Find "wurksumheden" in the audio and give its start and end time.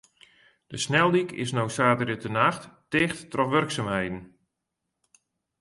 3.53-4.19